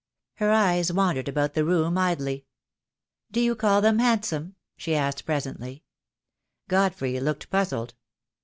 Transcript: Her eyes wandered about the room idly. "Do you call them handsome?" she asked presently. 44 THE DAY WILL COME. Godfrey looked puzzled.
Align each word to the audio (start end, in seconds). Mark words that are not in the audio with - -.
Her 0.37 0.49
eyes 0.51 0.91
wandered 0.91 1.27
about 1.27 1.53
the 1.53 1.63
room 1.63 1.95
idly. 1.95 2.47
"Do 3.31 3.39
you 3.39 3.53
call 3.55 3.81
them 3.81 3.99
handsome?" 3.99 4.55
she 4.75 4.95
asked 4.95 5.27
presently. 5.27 5.83
44 5.83 5.83
THE 5.83 5.83
DAY 5.83 5.83
WILL 5.83 6.69
COME. 6.79 6.91
Godfrey 6.91 7.19
looked 7.19 7.49
puzzled. 7.51 7.93